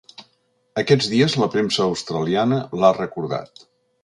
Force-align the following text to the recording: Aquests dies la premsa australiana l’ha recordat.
Aquests 0.81 1.09
dies 1.11 1.35
la 1.41 1.49
premsa 1.57 1.83
australiana 1.91 2.61
l’ha 2.81 2.93
recordat. 3.01 3.65